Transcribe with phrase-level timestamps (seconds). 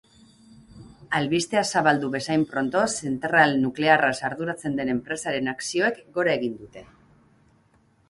[1.19, 6.89] Albistea zabaldu bezain pronto zentral nuklearraz arduratzen den enpresaren akzioek gora egin dute.